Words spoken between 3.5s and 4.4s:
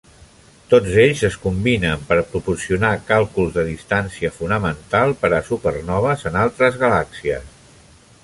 de distància